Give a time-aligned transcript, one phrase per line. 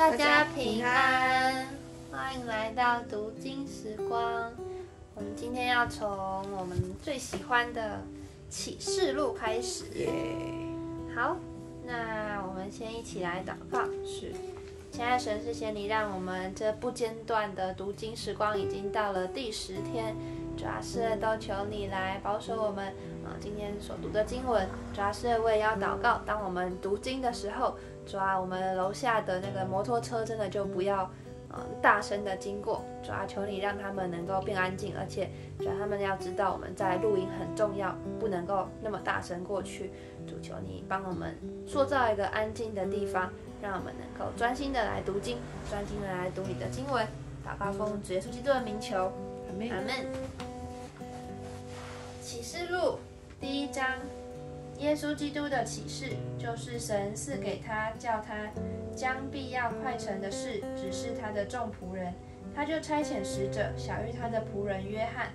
[0.00, 1.66] 大家平安，
[2.10, 4.50] 欢迎来到读经时光。
[5.14, 6.08] 我们今天要从
[6.56, 8.00] 我们最喜欢的
[8.48, 9.84] 启示录开始。
[9.96, 10.08] 耶，
[11.14, 11.36] 好，
[11.84, 13.84] 那我们先一起来祷告。
[14.02, 14.32] 是
[14.90, 20.16] 亲爱的神，谢谢你让我们这不间断的读经时光已经到了第十天。
[20.56, 22.86] 主要是都求你来保守我们
[23.24, 24.66] 啊，今天所读的经文。
[24.94, 27.76] 主要是我也要祷告，当我们读经的时候，
[28.10, 31.08] 主要我们楼下的那个摩托车真的就不要
[31.52, 32.84] 嗯大声的经过。
[33.04, 39.92] 主要求你让他们能够变安静，而且主要他们要知道我们在录音很重要，不能够那么大声过去。
[40.26, 41.38] 主求你帮我们
[41.68, 43.30] 塑造一个安静的地方，
[43.62, 45.38] 让我们能够专心的来读经，
[45.70, 47.06] 专心的来读你的经文。
[47.46, 49.12] 祷告奉主耶稣基督的名求，
[49.70, 50.06] 阿门。
[52.20, 52.98] 启示录
[53.40, 53.86] 第一章，
[54.80, 58.50] 耶稣基督的启示，就是神赐给他，叫他
[58.96, 62.14] 将必要快成的事指示他的众仆人，
[62.54, 65.28] 他就差遣使者小谕他的仆人约翰。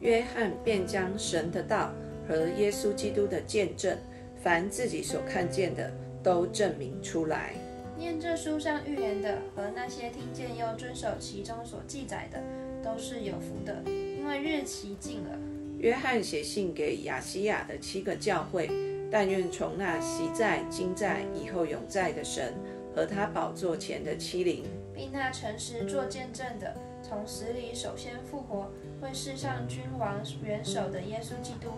[0.00, 1.92] 约翰便将神的道
[2.28, 3.96] 和耶稣基督的见证，
[4.42, 5.90] 凡自己所看见的，
[6.22, 7.54] 都证明出来。
[7.96, 12.38] 念这书上预言的和那些听见又遵守其中所记载的，
[12.82, 15.38] 都是有福的，因为日期近了。
[15.80, 18.70] 约翰写信给亚西亚的七个教会，
[19.10, 22.52] 但愿从那昔在、今在、以后永在的神
[22.94, 24.62] 和他宝座前的欺凌，
[24.94, 28.70] 并那诚实做见证的，从死里首先复活，
[29.00, 31.68] 为世上君王元首的耶稣基督，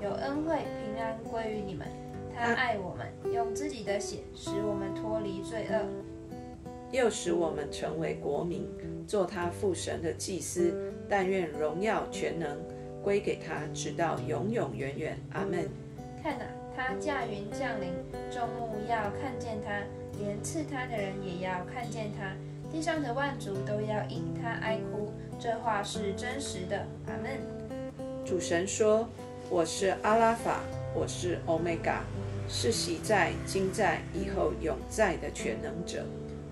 [0.00, 1.88] 有恩惠平安归于你们。
[2.32, 5.84] 他爱我们，用自己的血使我们脱离罪恶，
[6.92, 8.68] 又使我们成为国民，
[9.04, 10.92] 做他父神的祭司。
[11.08, 12.56] 但愿荣耀全能
[13.02, 15.18] 归给他，直到永永远远。
[15.32, 15.68] 阿门。
[16.22, 16.44] 看哪、
[16.76, 17.92] 他驾云降临，
[18.30, 19.82] 众目要看见他，
[20.18, 22.34] 连刺他的人也要看见他，
[22.70, 25.12] 地上的万族都要因他哀哭。
[25.38, 26.86] 这话是真实的。
[27.06, 27.38] 阿门。
[28.24, 29.08] 主神说
[29.48, 30.60] ：“我是阿拉法，
[30.94, 32.02] 我是欧米伽，
[32.48, 36.04] 是昔在、今在、以后永在的全能者。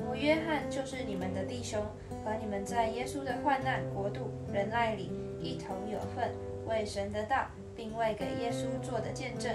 [0.09, 1.83] 我约翰就是你们的弟兄，
[2.25, 5.11] 和你们在耶稣的患难、国度、忍耐里
[5.47, 6.35] 一同有份，
[6.67, 7.47] 为神的道，
[7.77, 9.53] 并为给耶稣做的见证。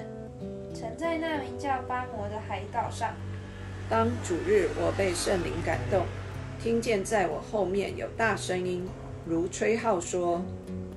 [0.74, 3.14] 曾在那名叫巴摩的海岛上，
[3.90, 6.06] 当主日，我被圣灵感动，
[6.62, 8.88] 听见在我后面有大声音，
[9.26, 10.42] 如吹号说：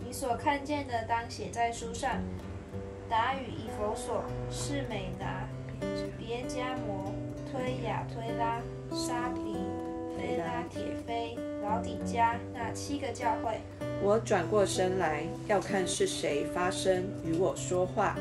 [0.05, 2.21] 你所看见的，当写在书上。
[3.11, 5.47] 达与以佛所、士美拿、
[6.19, 7.13] 别加摩、
[7.53, 9.59] 推雅推拉、沙皮、
[10.17, 13.61] 菲拉铁菲、老底加那七个教会。
[14.05, 18.19] 我转过身来，要看是谁发声与我说话。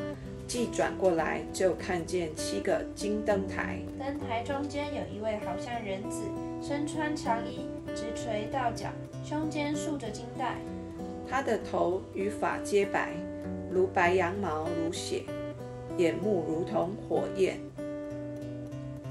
[0.48, 6.22] 既转过来，就看见七个金灯台，灯台中间有一位好像人子，
[6.62, 8.88] 身穿长衣，直垂到脚，
[9.26, 10.56] 胸间束着金带。
[11.30, 13.10] 他的头与发皆白，
[13.70, 15.24] 如白羊毛，如血；
[15.98, 17.60] 眼目如同火焰，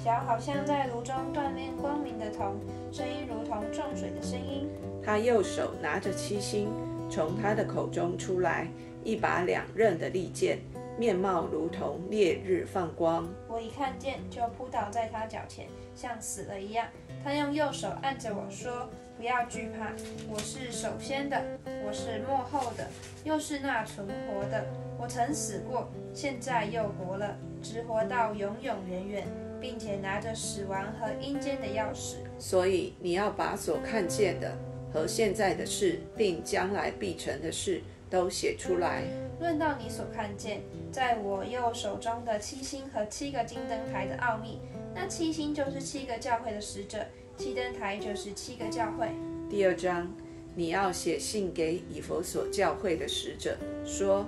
[0.04, 2.58] 脚好像在炉中锻炼光明的铜，
[2.90, 4.68] 声音如同重水的声音。
[5.00, 6.68] 他右手拿着七星，
[7.08, 8.66] 从他的口中出来
[9.04, 10.58] 一把两刃的利剑，
[10.98, 13.28] 面貌如同烈日放光。
[13.46, 16.88] 我一看见，就扑倒在他脚前，像死了一样。
[17.22, 19.92] 他用右手按着我说：“不要惧怕，
[20.28, 21.40] 我是首先的，
[21.86, 22.88] 我是幕后的，
[23.22, 24.66] 又是那存活的。
[24.98, 29.26] 我曾死过，现在又活了，直活到永永远远，
[29.62, 32.16] 并且拿着死亡和阴间的钥匙。
[32.38, 34.58] 所以你要把所看见的
[34.92, 37.80] 和现在的事，并将来必成的事
[38.10, 39.04] 都写出来。
[39.40, 44.58] 论到你所看见，在我右手中的七星和七个金灯台的奥秘，
[44.94, 47.06] 那七星就是七个教会的使者，
[47.36, 49.08] 七灯台就是七个教会。
[49.48, 50.12] 第二章，
[50.54, 54.26] 你要写信给以佛所教会的使者，说：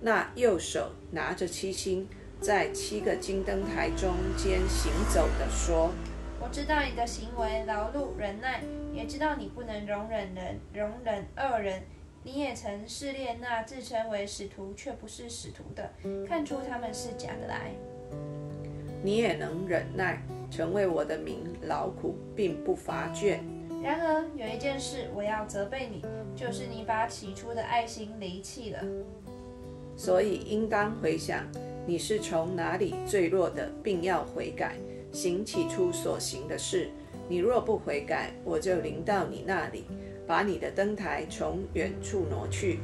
[0.00, 2.08] 那右手拿着七星，
[2.40, 5.90] 在七个金灯台中间行走的说。
[6.40, 8.62] 我知道你的行为劳碌忍耐，
[8.92, 11.82] 也知道你不能容忍人，容忍恶人。
[12.22, 15.90] 你也曾试炼那自称为使徒却不是使徒的，
[16.28, 17.70] 看出他们是假的来。
[19.02, 23.38] 你也能忍耐，成为我的名劳苦，并不乏倦。
[23.82, 28.80] 然而有一件事我要责备你，就是你把起初的爱心离弃了。
[29.96, 31.44] 所以应当回想
[31.86, 34.74] 你是从哪里坠落的，并要悔改，
[35.12, 36.90] 行起初所行的事。
[37.28, 39.84] 你若不悔改，我就临到你那里，
[40.26, 42.80] 把你的灯台从远处挪去。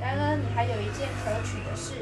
[0.00, 1.94] 然而你还有一件可取的事，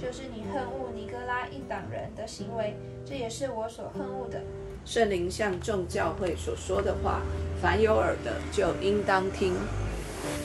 [0.00, 2.74] 就是你恨恶尼哥拉一党人的行为，
[3.04, 4.42] 这也是我所恨恶的。
[4.84, 7.22] 圣灵向众教会所说的话，
[7.62, 9.54] 凡有耳的就应当听。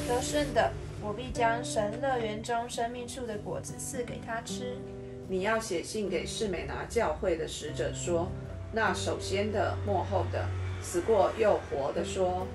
[0.08, 0.72] 得胜的，
[1.02, 4.78] 我必将神乐园中生命树的果子赐给他吃。
[5.28, 8.28] 你要写信给士美拿教会的使者说：
[8.72, 10.46] 那首先的、幕后的、
[10.82, 12.46] 死过又活的说：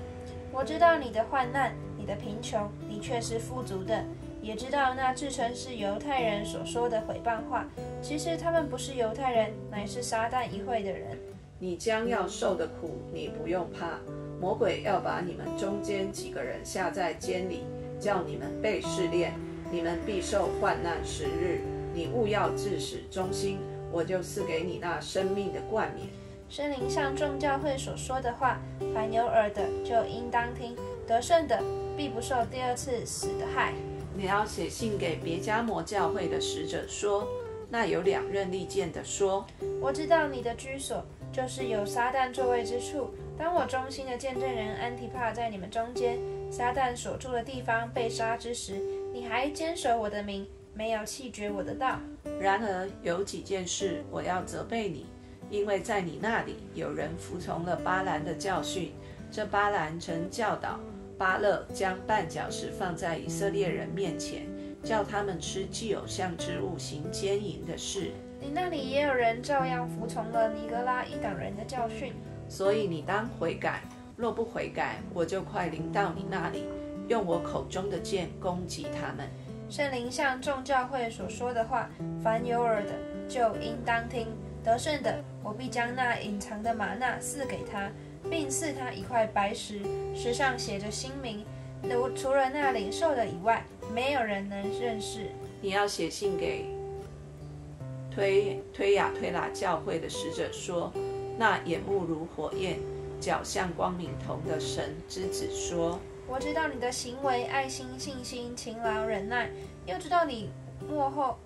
[0.53, 4.05] 我知道你的患难，你的贫穷，你却是富足的；
[4.41, 7.65] 也知道那自称是犹太人所说的毁谤话，
[8.01, 11.17] 其实他们不是犹太人，乃是撒旦一会的人。
[11.59, 13.99] 你将要受的苦，你不用怕。
[14.39, 17.65] 魔鬼要把你们中间几个人下在监里，
[17.99, 19.33] 叫你们被试炼，
[19.69, 21.61] 你们必受患难十日。
[21.93, 23.59] 你勿要自始忠心，
[23.91, 26.07] 我就赐给你那生命的冠冕。
[26.49, 28.59] 圣灵向众教会所说的话，
[28.93, 30.75] 凡有耳的就应当听。
[31.07, 31.61] 得胜的
[31.97, 33.73] 必不受第二次死的害。
[34.13, 37.27] 你要写信给别加摩教会的使者说：
[37.69, 39.45] 那有两任利剑的说，
[39.81, 43.09] 我知道你的居所就是有撒旦座位之处。
[43.37, 46.19] 当我忠心的见证人安提帕在你们中间，
[46.51, 48.81] 撒旦所住的地方被杀之时，
[49.13, 51.99] 你还坚守我的名，没有弃绝我的道。
[52.39, 55.05] 然而有几件事我要责备你，
[55.49, 58.93] 因为在你那里有人服从了巴兰的教训。
[59.31, 60.79] 这巴兰曾教导
[61.17, 64.45] 巴勒将绊脚石放在以色列人面前，
[64.83, 68.11] 叫他们吃既偶像之物，行奸淫的事。
[68.39, 72.13] 你那里也有人照样服从了尼格拉一党人的教训。
[72.49, 73.83] 所以你当悔改，
[74.17, 76.65] 若不悔改，我就快临到你那里，
[77.07, 79.29] 用我口中的剑攻击他们。
[79.71, 81.89] 圣灵向众教会所说的话，
[82.21, 82.91] 凡有耳的
[83.29, 84.27] 就应当听。
[84.61, 87.89] 得胜的，我必将那隐藏的玛纳赐给他，
[88.29, 89.79] 并赐他一块白石，
[90.13, 91.45] 石上写着新名。
[91.89, 93.63] 除除了那领受的以外，
[93.93, 95.27] 没有人能认识。
[95.61, 96.65] 你要写信给
[98.13, 100.91] 推推雅推拉教会的使者说。
[101.37, 102.77] 那眼目如火焰、
[103.21, 105.97] 脚像光明铜的神之子说
[106.31, 109.51] ：“我知道你的行为，爱心、信心、勤劳、忍耐，
[109.85, 110.49] 又知道你
[110.89, 111.37] 幕后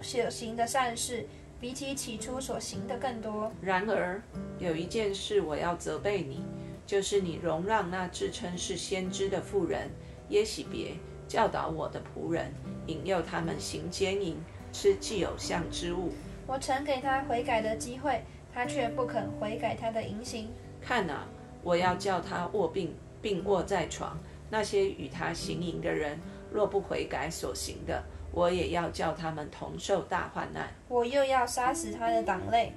[0.00, 1.26] 所行的善事，
[1.60, 3.50] 比起起初所行的更多。
[3.60, 4.22] 然而
[4.60, 6.44] 有一件事我要责备你，
[6.86, 9.90] 就是你容让那自称是先知的妇人
[10.28, 10.92] 耶喜别
[11.26, 12.52] 教导我的仆人，
[12.86, 14.36] 引诱他们行奸淫，
[14.72, 16.12] 吃既有像之物。
[16.46, 18.22] 我曾给他悔改的机会。”
[18.54, 20.48] 他却不肯悔改他的淫行。
[20.80, 21.28] 看啊，
[21.62, 22.92] 我要叫他卧病，
[23.28, 24.18] 病卧在床。
[24.50, 26.18] 那些与他行淫的人，
[26.50, 28.02] 若不悔改所行的，
[28.32, 30.70] 我也要叫他们同受大患难。
[30.88, 32.72] 我又要杀死他的党类，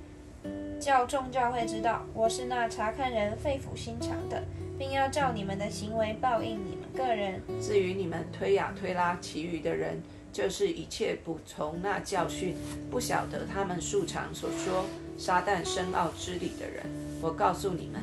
[0.78, 4.44] 叫众教会知道我是那查看人肺腑心肠的，
[4.78, 7.42] 并要照你们的行为报应你们个人。
[7.62, 10.04] 至于你们推雅推拉其余的人，
[10.34, 12.58] 就是一切不从那教训，
[12.90, 14.84] 不晓得他们素常所说。
[15.18, 16.84] 撒旦深奥之理的人，
[17.22, 18.02] 我告诉你们，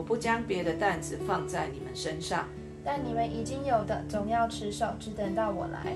[0.00, 2.48] 我不将别的担子放在你们身上，
[2.82, 5.94] 但你们已经有的，总要持守，只等到我来。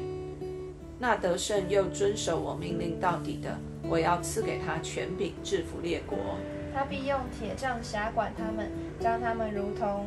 [0.99, 3.57] 那得胜又遵守我命令到底的，
[3.89, 6.19] 我要赐给他权柄，制服列国。
[6.75, 8.71] 他必用铁杖辖管他们，
[9.01, 10.05] 将他们如同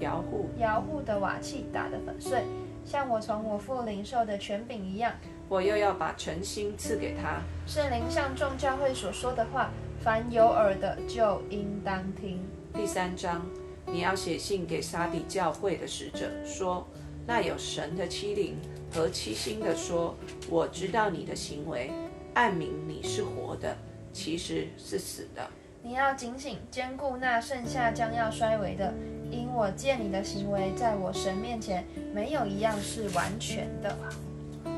[0.00, 2.42] 摇户摇户的瓦器打得粉碎，
[2.84, 5.14] 像我从我父领受的权柄一样。
[5.48, 7.40] 我又要把诚心赐给他。
[7.66, 9.70] 圣灵像众教会所说的话。
[10.02, 12.40] 凡有耳的就应当听。
[12.74, 13.42] 第三章，
[13.86, 16.86] 你要写信给沙底教会的使者，说：
[17.26, 18.56] 那有神的欺凌
[18.90, 20.16] 和欺心的说，
[20.48, 21.90] 我知道你的行为，
[22.32, 23.76] 暗明你是活的，
[24.12, 25.46] 其实是死的。
[25.82, 28.92] 你要警醒，兼顾那剩下将要衰微的，
[29.30, 33.94] 因我见你的行为，在我神面前没有一样是完全的。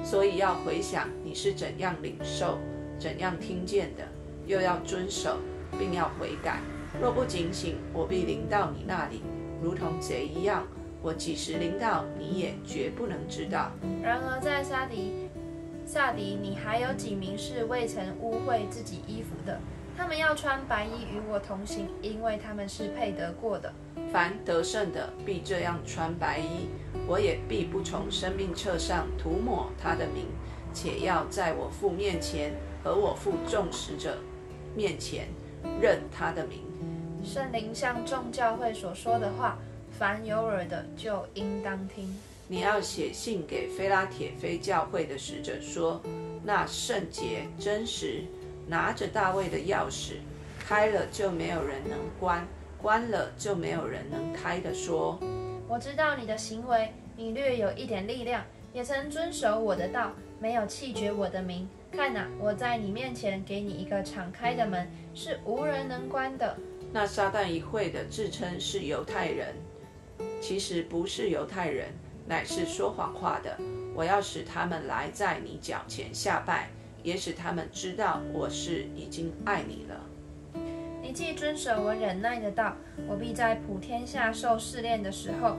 [0.02, 2.58] 所以要回想你是怎样领受、
[2.98, 4.04] 怎样听见的。
[4.46, 5.38] 又要遵守，
[5.78, 6.60] 并要悔改。
[7.00, 9.22] 若不警醒，我必临到你那里，
[9.62, 10.66] 如同贼一样。
[11.02, 13.70] 我几时临到，你也绝不能知道。
[14.02, 15.28] 然而在撒迪，
[15.84, 19.60] 萨迪，你还有几名是未曾污秽自己衣服的？
[19.96, 23.72] 他们要穿白衣与我同行，因为他们是配得过的。
[24.10, 26.68] 凡得胜的，必这样穿白衣。
[27.06, 30.24] 我也必不从生命册上涂抹他的名，
[30.72, 34.16] 且要在我父面前和我父众使者。
[34.74, 35.28] 面前
[35.80, 36.60] 认他的名，
[37.24, 39.56] 圣灵像众教会所说的话，
[39.98, 42.14] 凡有耳的就应当听。
[42.46, 46.02] 你要写信给菲拉铁非教会的使者说：
[46.44, 48.24] 那圣洁真实，
[48.68, 50.16] 拿着大卫的钥匙，
[50.58, 52.46] 开了就没有人能关，
[52.80, 55.18] 关了就没有人能开的说：
[55.66, 61.66] 我知道你的行为，你略有一点力量，也曾遵守我的道，没有弃绝我的名。
[61.90, 66.56] 看呐、我在你面前给你一个敞开的门，是无人能关的。
[66.94, 69.52] 那撒旦一会的自称是犹太人，
[70.40, 71.88] 其实不是犹太人，
[72.24, 73.58] 乃是说谎话的。
[73.96, 76.70] 我要使他们来在你脚前下拜，
[77.02, 80.00] 也使他们知道我是已经爱你了。
[81.02, 82.76] 你既遵守我忍耐的道，
[83.08, 85.56] 我必在普天下受试炼的时候，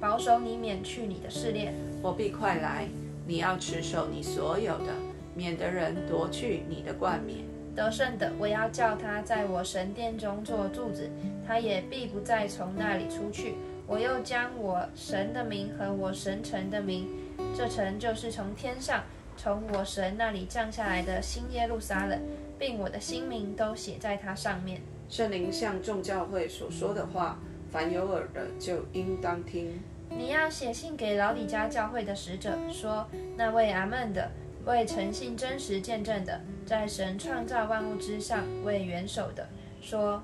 [0.00, 1.74] 保守你免去你的试炼。
[2.00, 2.86] 我必快来，
[3.26, 4.94] 你要持守你所有的，
[5.34, 7.49] 免得人夺去你的冠冕。
[7.80, 11.08] 得胜的，我要叫他在我神殿中做柱子，
[11.46, 13.54] 他也必不再从那里出去。
[13.86, 17.08] 我又将我神的名和我神城的名，
[17.56, 19.02] 这城就是从天上
[19.34, 22.20] 从我神那里降下来的新耶路撒冷，
[22.58, 24.82] 并我的新名都写在它上面。
[25.08, 27.38] 圣灵向众教会所说的话，
[27.72, 29.80] 凡有耳的就应当听。
[30.10, 33.06] 你要写信给老底家教会的使者，说：
[33.38, 34.30] 那位阿门的，
[34.66, 39.48] 为诚信真实见证的，在神创造万物之上为元首的，
[39.80, 40.22] 说：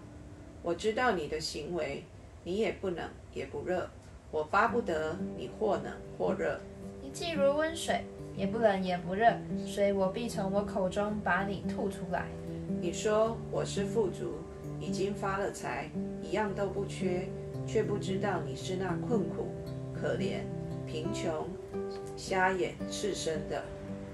[0.63, 2.05] 我知道你的行为，
[2.45, 3.89] 你也不冷也不热，
[4.31, 6.61] 我巴不得你或冷或热。
[7.03, 8.05] 你既如温水，
[8.37, 9.33] 也不冷也不热，
[9.65, 12.27] 所以我必从我口中把你吐出来。
[12.81, 14.35] 你说我是富足，
[14.79, 15.91] 已经发了财，
[16.23, 17.27] 一样都不缺，
[17.67, 19.49] 却不知道你是那困苦、
[19.95, 20.41] 可怜、
[20.87, 21.49] 贫穷、
[22.17, 23.65] 瞎眼、赤身的。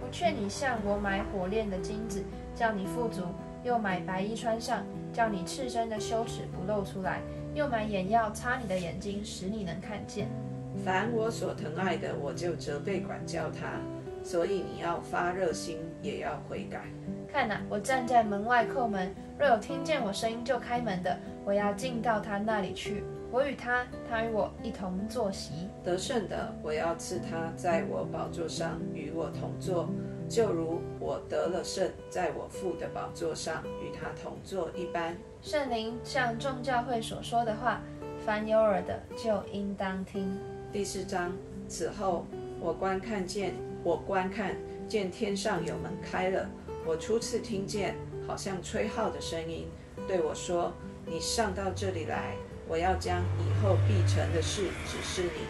[0.04, 3.22] 我劝你向我买火炼的金子，叫你富足；
[3.62, 7.20] 又买白衣穿上，叫你赤身的羞耻不露出来；
[7.54, 10.28] 又买眼药擦你的眼睛，使你能看见。
[10.84, 13.78] 凡我所疼爱的，我就责备管教他。
[14.24, 16.82] 所以你要发热心，也要悔改。
[17.32, 23.02] 看呐、我站在门外叩门，若有听见我声音就开门的，我要进到他那里去。
[23.32, 25.66] 我与他，他与我一同坐席。
[25.82, 29.88] 得胜的，我要赐他在我宝座上与我同坐，
[30.28, 35.16] 就如我得了胜，在我父的宝座上与他同坐一般。
[35.40, 37.80] 圣灵像众教会所说的话，
[38.22, 40.38] 凡有耳的就应当听。
[40.70, 41.32] 第四章，
[41.66, 42.26] 此后
[42.60, 44.54] 我观看见，我观看
[44.86, 46.46] 见天上有门开了，
[46.84, 47.96] 我初次听见
[48.28, 49.68] 好像吹号的声音，
[50.06, 50.70] 对我说
[51.08, 52.36] ：“你上到这里来，
[52.72, 55.44] 我要将以后必成的事指示你。”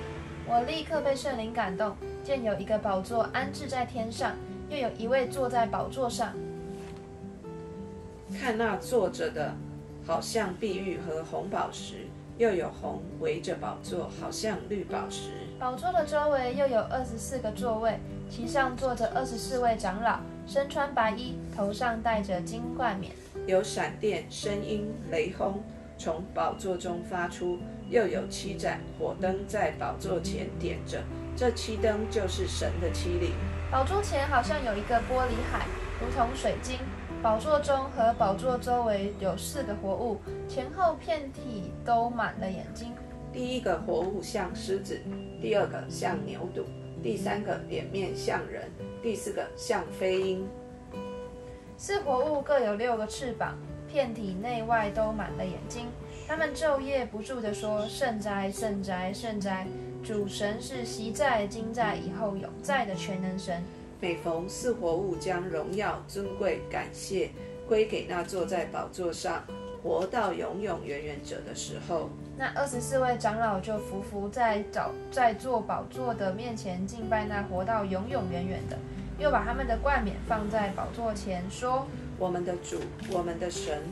[0.45, 4.33] 我立刻被圣灵感动，见有一个宝座安置在天上，
[4.69, 6.35] 又有一位坐在宝座上。
[8.41, 9.55] 看那坐着的，
[10.05, 15.31] 好像碧玉和红宝石，又有红围着宝座，好像绿宝石。
[15.61, 23.13] 宝座的周围又有二十四个座位，其上坐着二十四位长老，身穿白衣，头上戴着金冠冕。
[23.47, 25.63] 有闪电、声音、雷轰
[26.03, 31.01] 从宝座中发出，又有七盏火灯在宝座前点着。
[31.37, 33.31] 这七灯就是神的七灵。
[33.71, 35.65] 宝座前好像有一个玻璃海，
[36.01, 36.81] 如同水晶。
[37.23, 42.93] 宝座中和宝座周围有四个活物，前后遍体都满了眼睛。
[43.33, 45.01] 第一个活物像狮子，
[45.41, 46.65] 第二个像牛犊，
[47.01, 48.69] 第三个脸面像人，
[49.01, 50.49] 第四个像飞鹰。
[51.77, 53.57] 四活物各有六个翅膀，
[53.93, 55.87] 遍体内外都满了眼睛。
[56.27, 59.67] 他们昼夜不住地说：“圣哉，圣哉，圣哉！
[60.03, 63.63] 主神是昔在、今在、以后永在的全能神。”
[64.01, 67.31] 每逢四活物将荣耀、尊贵、感谢
[67.69, 69.45] 归给那坐在宝座上、
[69.83, 78.77] 活到永永远远者的时候，那二十四位长老就伏伏在早在坐宝座的面前敬拜那活到永永远远的，
[79.19, 81.87] 又把他们的冠冕放在宝座前，说
[82.23, 82.77] ：“我们的主，
[83.11, 83.83] 我们的神，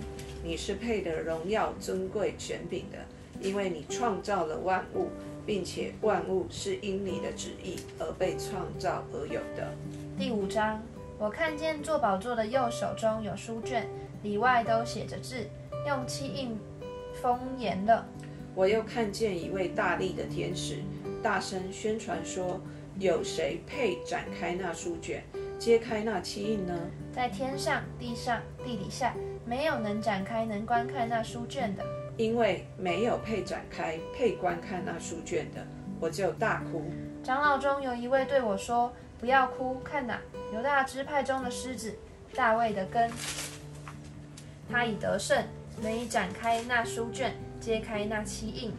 [0.45, 2.99] 你是配得荣耀、尊贵、权柄的，
[3.41, 5.09] 因为你创造了万物，
[5.45, 9.75] 并且万物是因你的旨意而被创造而有的。”
[10.17, 10.81] 第五章，
[11.19, 13.89] 我看见坐宝座的右手中有书卷，
[14.23, 15.49] 里外都写着字，
[15.89, 16.57] 用漆印
[17.21, 18.07] 封严了。
[18.55, 20.77] 我又看见一位大力的天使，
[21.21, 22.61] 大声宣传说
[22.97, 25.25] ：“有谁配展开那书卷，
[25.61, 26.75] 揭开那七印呢？”
[27.15, 29.15] 在天上、地上、地底下，
[29.45, 31.85] 没有能展开、能观看那书卷的。
[32.17, 35.65] 因为没有配展开、配观看那书卷的，
[36.01, 36.85] 我就大哭。
[37.23, 40.19] 长老中有一位对我说：“不要哭，看哪，
[40.55, 41.95] 犹大支派中的狮子，
[42.35, 43.11] 大卫的根，
[44.71, 45.45] 他已得胜，
[45.83, 48.73] 能以展开那书卷，揭开那七印。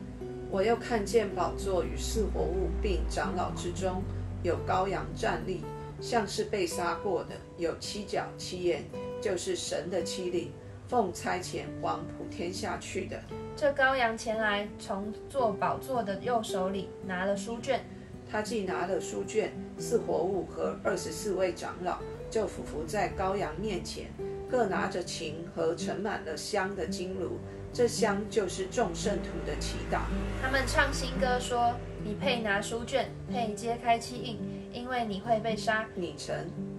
[0.50, 4.04] 我又看见宝座与四活物并长老之中
[4.44, 5.64] 有羔羊站立，
[6.02, 8.84] 像是被杀过的，有七角七眼，
[9.22, 10.52] 就是神的七灵，
[10.88, 13.22] 奉差遣往普天下去的。
[13.56, 17.86] 这羔羊前来，从坐宝座的右手里拿了书卷，
[18.30, 22.00] 他既拿了书卷，四活物和二十四位长老
[22.32, 24.08] 就俯伏在羔羊面前，
[24.50, 27.38] 各拿着琴和盛满了香的金炉，
[27.72, 30.00] 这香就是众圣徒的祈祷。
[30.42, 34.40] 他们唱新歌说：“你配拿书卷，配揭开七印，
[34.74, 36.36] 因为你会被杀，你曾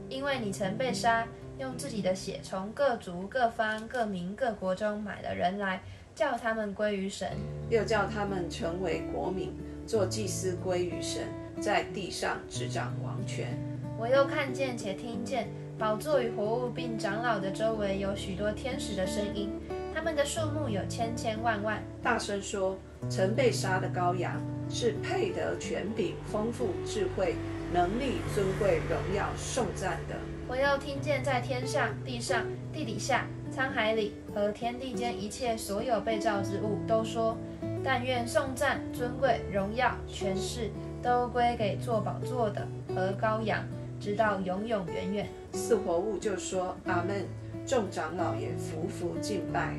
[0.08, 1.26] 因为你曾被杀，
[1.58, 5.82] 用自己的血从各族、各方、各民、各国中买了人来，
[6.14, 7.28] 叫他们归于神。
[7.70, 9.52] 又叫他们成为国民，
[9.86, 11.22] 做祭司归于神，
[11.60, 13.56] 在地上执掌王权。
[13.98, 19.50] 我又看见且听见，宝座与活物并长老的周围有许多天使的声音，
[19.94, 21.82] 他们的数目有千千万万。
[22.02, 22.76] 大声说：
[23.08, 27.36] 曾被杀的羔羊是配得权柄、丰富、智慧、
[27.72, 30.14] 能力、尊贵、荣耀、颂赞的。
[30.46, 37.36] 我又听见在天上、地上、地底下、沧海里和天地间一切所有被造之物都说：
[37.82, 40.70] 但愿颂赞、尊贵、荣耀、权势
[41.02, 43.64] 都归给做宝座的和羔羊，
[43.98, 45.28] 直到永永远远。
[45.52, 47.26] 四活物就说：阿门。
[47.64, 49.76] 众长老也匍匐敬拜。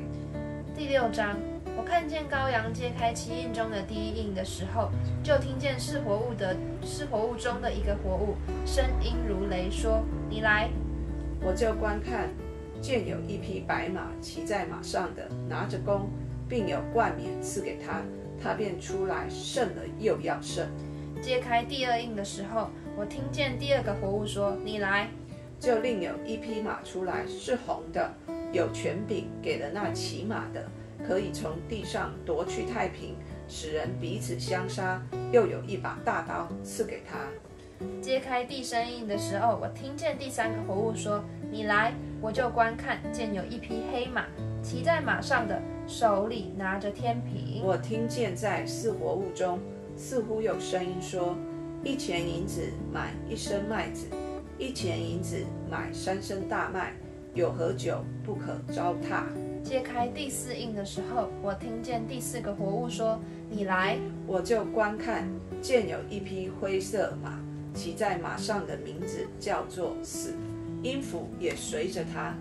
[0.74, 1.36] 第六章，
[1.76, 4.90] 我看见羔羊揭开七印中的第一印的时候，
[5.22, 10.70] 就听见是活物的是活物中的一个活物，声音如雷，说：“你来。”
[11.42, 12.28] 我就观看，
[12.80, 16.08] 见有一匹白马，骑在马上的，拿着弓，
[16.48, 18.02] 并有冠冕赐给他，
[18.40, 20.66] 他便出来胜了，又要胜。
[21.20, 25.08] 揭开第二印的时候，我听见第二个活物说：“你来。”
[25.58, 28.12] 就另有一匹马出来，是红的，
[28.52, 30.68] 有权柄给了那骑马的，
[31.06, 33.16] 可以从地上夺去太平，
[33.48, 35.02] 使人彼此相杀。
[35.32, 37.18] 又有一把大刀赐给他。
[38.00, 41.92] 揭开第三印的时候，我听见第三个活物说：“你来。”
[42.22, 44.24] 我就观看，见有一匹黑马，
[44.62, 47.62] 骑在马上的手里拿着天平。
[47.62, 49.60] 我听见在四活物中，
[49.94, 51.36] 似乎有声音说
[51.84, 54.06] ：“一钱银子买一升麦子。”
[54.56, 56.94] 一钱银子买三升大麦，
[57.34, 59.24] 有何酒不可糟蹋？
[59.64, 63.18] 揭开第四印的时候，我听见第四个活物说
[63.48, 65.26] ：“你来。”我就观看，
[65.62, 67.40] 见有一匹灰色马，
[67.72, 70.34] 骑在马上的名字叫做死，
[70.82, 72.34] 音符也随着他，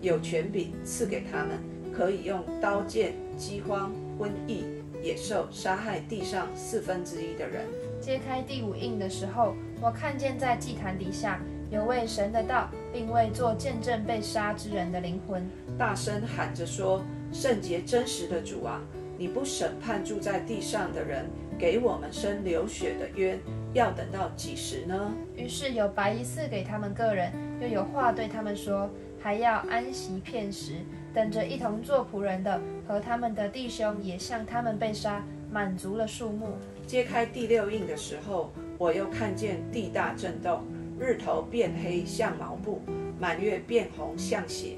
[0.00, 1.58] 有权柄赐给他们，
[1.92, 4.64] 可以用刀剑、饥荒、瘟疫、
[5.02, 7.66] 野兽杀害地上四分之一的人。
[8.00, 11.38] 揭开第五印的时候，我看见在祭坛底下。
[11.70, 15.48] 有位神的道，并为做见证被杀之人的灵魂，
[15.80, 18.82] 大声喊着说：“圣洁真实的主啊，
[19.16, 21.24] 你不审判住在地上的人，
[21.58, 23.40] 给我们生流血的冤，
[23.72, 30.74] 要等到几时呢？”于是有白衣赐给他们个人，又有话对他们说，还要安息片时，
[31.14, 36.58] 等着一同做仆人的和他们的弟兄也像他们被杀，满足了数目。
[36.86, 40.62] 揭开第六印的时候，我又看见地大震动。
[40.98, 42.82] 日头变黑像毛布，
[43.18, 44.76] 满月变红像血。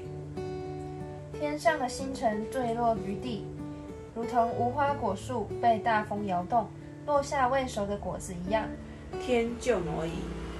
[1.43, 3.45] 天上的星辰坠落于地，
[4.15, 6.69] 如同无花果树被大风摇动，
[7.05, 8.65] 落下未熟的果子一样。
[9.21, 10.11] 天就挪移，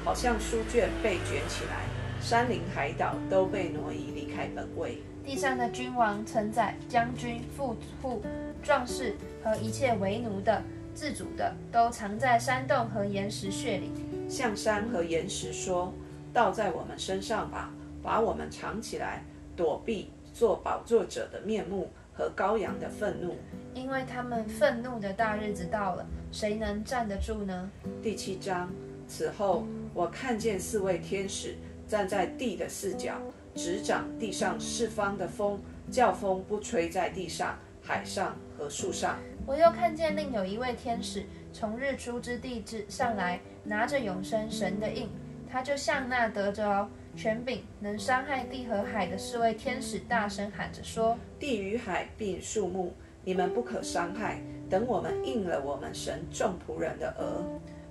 [0.04, 1.86] 好像书卷被卷起来，
[2.20, 4.98] 山林海岛都被挪移离开本位。
[5.24, 8.22] 地上的君王、臣宰、将军、富户、
[8.62, 10.62] 壮士和一切为奴的、
[10.94, 13.90] 自主的，都藏在山洞和岩石穴里。
[14.28, 15.94] 向山和岩石说
[16.34, 17.72] ：“倒在我们身上吧，
[18.04, 19.24] 把我们藏起来，
[19.56, 23.38] 躲避做宝座者的面目和羔羊的愤怒，
[23.74, 27.70] 因为他们愤怒的大日子到了，谁能站得住呢？”
[28.02, 28.70] 第七章。
[29.08, 31.56] 此后，我看见四位天使
[31.88, 33.22] 站在地的四角，
[33.54, 39.20] 执掌地上四方的风，叫风不吹在地上、海上和树上。
[39.46, 43.40] 我又看见另有一位天使从日出之地之上来。
[43.66, 45.10] 拿着永生神的印，
[45.50, 54.42] 他就向那得着权柄、能伤害地和海的四位天使大声喊着说：“地与海并树木，你们不可伤害。
[54.70, 57.44] 等我们应了我们神众仆人的额。”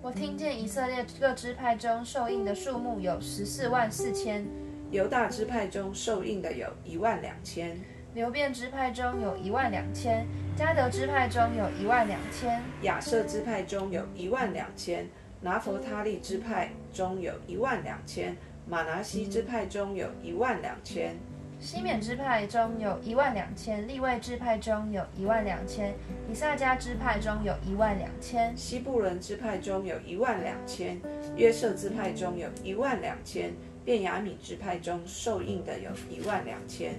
[0.03, 4.45] 我听见以色列各支派中受印的数目有十四万四千，
[4.91, 7.79] 犹大支派中受印的有一万两千，
[8.15, 15.07] 流变支派中有一万两千，加德支派中有一万两千，亚瑟支派中有一万两千。
[15.45, 18.37] 拿佛他利支派中有一万两千，
[18.69, 21.17] 马拿西支派中有一万两千，
[21.59, 25.95] 西缅支派中有一万两千，利位支派中有一万两千，
[26.31, 31.01] 以萨迦支派中有一万两千，西布伦支派中有一万两千，
[31.37, 33.53] 约瑟支派中有一万两千，
[33.85, 36.95] 便雅米支派中受印的有一万两千。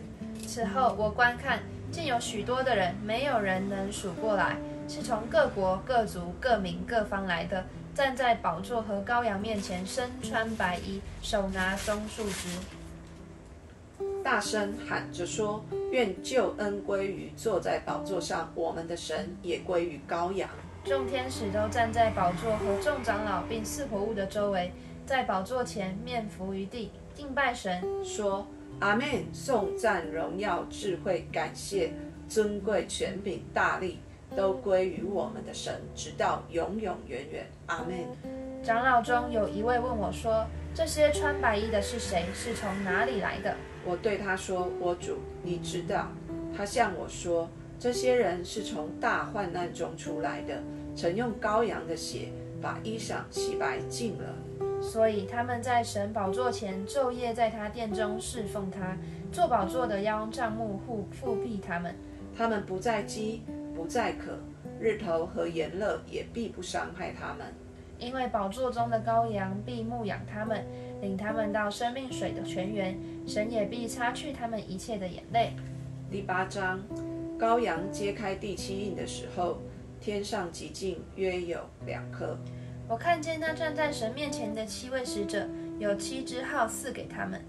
[0.45, 1.59] 此后我观看，
[1.91, 7.65] 竟有许多的人，没有人能数过来，是从各国各族各民各方来的。
[7.95, 12.47] 站在宝座和羔羊面前，身穿白衣，手拿棕树枝，
[14.23, 20.49] 大声喊着说：“愿救恩归于坐在宝座上我们的神，也归于羔羊。”
[20.83, 24.71] 众天使都站在宝座和众长老并四活物的周围，
[25.05, 28.47] 在宝座前面伏于地，敬拜神，说
[28.81, 29.31] ：“阿门！
[29.31, 31.93] 颂赞、荣耀、智慧、感谢、
[32.27, 33.99] 尊贵、权柄、大力，
[34.35, 37.45] 都归于我们的神，直到永永远远。
[37.67, 37.95] 阿门。”
[38.63, 42.25] 长老中有一位问我说：“这些穿白衣的是谁？
[42.33, 46.07] 是从哪里来的？”我对他说：“我主，你知道。”
[46.55, 50.61] 他向我说：“这些人是从大患难中出来的，
[50.95, 52.29] 曾用羔羊的血
[52.61, 54.33] 把衣裳洗白净了。
[54.81, 58.97] 所以他们在神宝座前昼夜在他殿中侍奉他，
[59.31, 61.93] 做宝座的要用帐幕护复庇他们。
[62.37, 63.43] 他们不再饥，
[63.75, 64.37] 不再渴，
[64.79, 67.47] 日头和炎热也必不伤害他们。”
[67.99, 70.65] 因为宝座中的羔羊必牧养他们，
[70.99, 75.53] 领他们到生命水的泉源，神也必擦去他们一切的眼泪。
[76.11, 76.81] 第八章，
[77.39, 79.61] 羔羊揭开第七印的时候，
[80.01, 82.37] 天上极静，约有两颗。
[82.89, 85.47] 我看见那站在神面前的七位使者，
[85.79, 87.41] 有七支号赐给他们。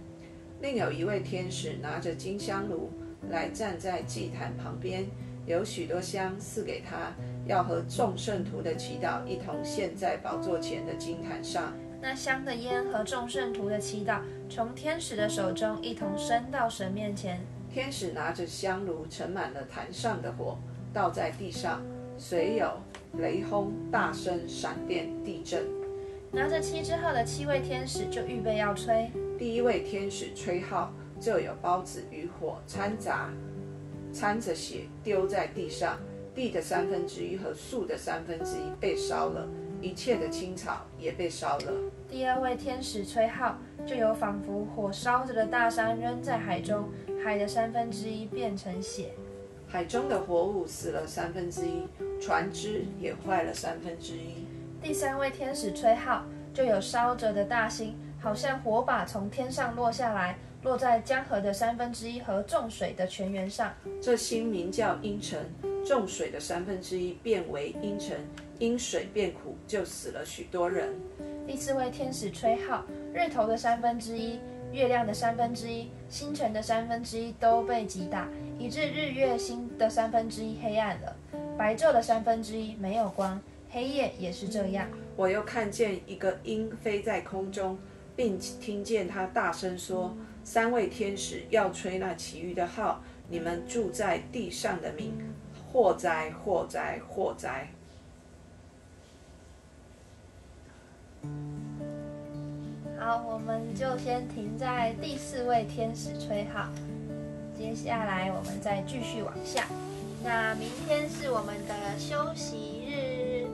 [0.60, 2.90] 另有一位天使拿着金香炉
[3.28, 5.06] 来站在祭坛旁边，
[5.46, 7.12] 有许多香赐给他。
[7.46, 11.74] 要和众圣徒的祈祷一同献在宝座前的金坛上。
[12.00, 17.40] 那香的烟和众圣徒的祈祷从天使的手中一同升到神面前。
[17.70, 20.56] 天使拿着香炉盛满了坛上的火，
[20.92, 21.82] 倒在地上，
[22.16, 22.70] 随有
[23.18, 25.64] 雷轰、大声、闪电、地震。
[26.30, 29.10] 拿着七支号的七位天使就预备要吹。
[29.38, 33.30] 第一位天使吹号，就有包子与火掺杂，
[34.14, 35.98] 掺着血丢在地上。
[36.34, 39.46] 地的三分之一和树的三分之一被烧了，
[39.80, 41.72] 一切的青草也被烧了。
[42.08, 46.88] 第二位天使吹号，就有仿佛火烧着的大山扔在海中，
[47.24, 49.12] 海的三分之一变成血。
[49.68, 51.86] 海中的活物死了三分之一，
[52.20, 54.44] 船只也坏了三分之一。
[54.82, 63.72] 第三位天使吹号，就有烧着的大星，好像火把从天上落下来，落在江河的三分之一和重水的泉源上。
[64.00, 65.46] 这星名叫阴沉。
[65.86, 68.16] 重水的三分之一变为阴沉，
[68.58, 70.94] 因水变苦，就死了许多人。
[71.46, 74.40] 第四位天使吹号，日头的三分之一、
[74.72, 78.26] 月亮的三分之一、星辰的三分之一都被击打，
[78.58, 81.14] 以致日月星的三分之一黑暗了，
[81.58, 84.88] 白昼的三分之一没有光，黑夜也是这样。
[85.16, 87.78] 我又看见一个鹰飞在空中，
[88.16, 95.12] 并听见它大声说：“三位天使要吹那其余的号，你们住在地上的民。”
[95.72, 97.66] 祸灾，祸灾，祸灾。
[102.96, 106.68] 好，我们就先停在第四位天使吹号。
[107.58, 109.66] 接下来我们再继续往下。
[110.22, 113.48] 那明天是我们的休息日，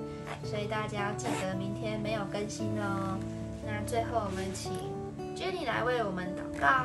[0.44, 3.18] 所以大家要记得明天没有更新哦。
[3.66, 4.70] 那最后我们请
[5.40, 6.84] Jenny 来为我们祷告。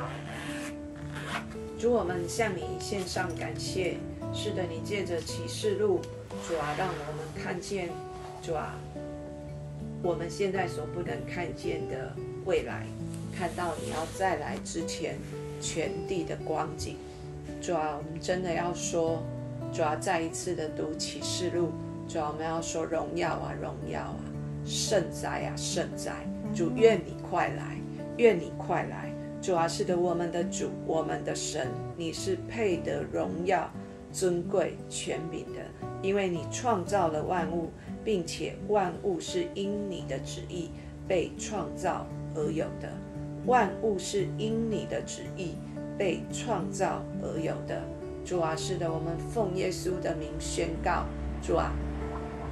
[1.78, 3.98] 主，我们向你献上感谢。
[4.32, 6.00] 是的，你借着启示录，
[6.48, 7.90] 主啊，让我们看见，
[8.40, 8.74] 主啊，
[10.02, 12.14] 我们现在所不能看见的
[12.46, 12.86] 未来，
[13.38, 15.18] 看到你要再来之前
[15.60, 16.96] 全地的光景。
[17.60, 19.22] 主啊，我们真的要说，
[19.70, 21.72] 主啊，再一次的读启示录，
[22.08, 24.16] 主啊，我们要说荣耀啊，荣耀啊，
[24.64, 26.14] 圣哉啊，圣哉！
[26.54, 27.76] 主，愿你快来，
[28.16, 29.12] 愿你快来！
[29.42, 33.70] 主啊，是的，我们的主，我们的神，你是配得荣耀。
[34.12, 35.60] 尊贵权柄的，
[36.00, 37.70] 因为你创造了万物，
[38.02, 40.70] 并且万物是因你的旨意
[41.06, 42.90] 被创造而有的。
[43.44, 45.56] 万物是因你的旨意
[45.98, 47.82] 被创造而有的。
[48.24, 51.04] 主啊，是的，我们奉耶稣的名宣告：
[51.42, 51.70] 主啊，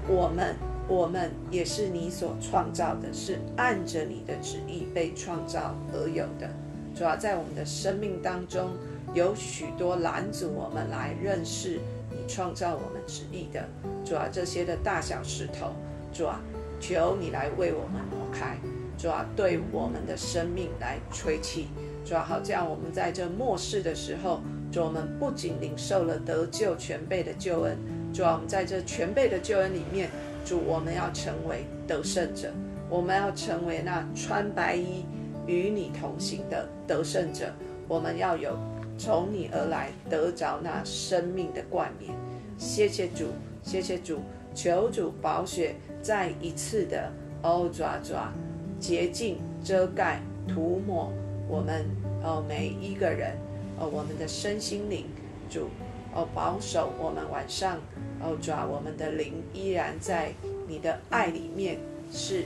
[0.07, 0.55] 我们
[0.89, 6.49] 我们也是你所创造的，是按着你的旨意被创造而有的。
[6.95, 8.71] 主啊，在我们的生命当中。
[9.13, 11.79] 有许多拦阻我们来认识
[12.11, 13.65] 你创造我们旨意的
[14.05, 15.69] 主啊，这些的大小石头，
[16.13, 16.41] 主啊，
[16.81, 18.59] 求你来为我们挪开，
[18.99, 21.69] 主啊，对我们的生命来吹气，
[22.05, 24.41] 主啊，好这样我们在这末世的时候，
[24.73, 27.79] 主我们不仅领受了得救全备的救恩，
[28.13, 30.11] 主啊，我们在这全备的救恩里面，
[30.45, 32.53] 主我们要成为得胜者，
[32.91, 35.05] 我们要成为那穿白衣
[35.47, 37.53] 与你同行的得胜者，
[37.89, 38.57] 我们要有。
[38.97, 42.15] 从你而来，得着那生命的冠冕。
[42.57, 43.27] 谢谢主，
[43.61, 44.21] 谢谢主，
[44.55, 47.11] 求主宝血再一次的
[47.43, 48.33] 哦，抓抓，
[48.79, 51.13] 洁净、遮盖、涂抹
[51.49, 51.85] 我们
[52.23, 53.37] 哦每一个人
[53.81, 55.07] 哦我们的身心灵，
[55.51, 55.69] 主
[56.15, 57.79] 哦保守我们晚上
[58.21, 60.33] 哦抓我们的灵依然在
[60.69, 61.79] 你的爱里面
[62.13, 62.45] 是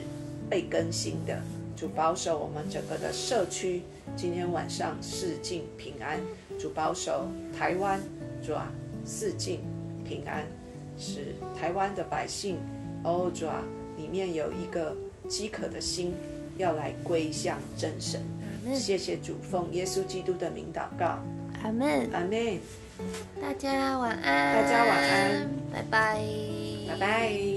[0.48, 1.40] 被更新的，
[1.76, 3.82] 主保守我们整个的社区
[4.16, 6.18] 今天晚上四境平安，
[6.58, 8.00] 主保守台湾
[8.42, 8.72] 主啊
[9.04, 9.60] 四境
[10.04, 10.44] 平安，
[10.98, 12.56] 使台湾的百姓
[13.04, 13.62] 哦主啊。
[13.98, 14.96] 里面有一个
[15.28, 16.14] 饥渴的心，
[16.56, 18.22] 要来归向真神。
[18.72, 21.18] 谢谢主，奉耶稣基督的名祷告。
[21.64, 22.60] 阿门，阿门。
[23.40, 24.54] 大家晚安。
[24.54, 25.50] 大家晚安。
[25.72, 26.20] 拜拜。
[26.88, 27.47] 拜拜。